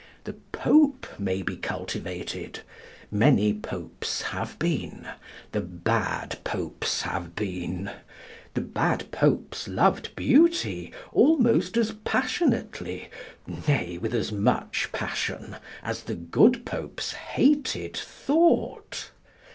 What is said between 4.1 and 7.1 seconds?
have been; the bad Popes